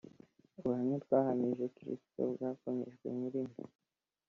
[0.57, 3.63] ubuhamya twahamije Kristo bwakomejwe muri mwe;